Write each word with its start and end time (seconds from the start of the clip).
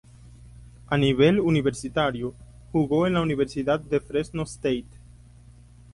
A 0.87 0.97
nivel 0.97 1.39
universitario 1.39 2.33
jugo 2.73 3.05
en 3.05 3.13
la 3.13 3.21
Universidad 3.21 3.79
de 3.79 3.99
Fresno 3.99 4.41
State. 4.45 4.87